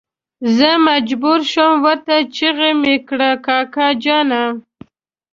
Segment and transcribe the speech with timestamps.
[0.57, 4.43] زه مجبور شوم ورته چيغه مې کړه کاکا جانه.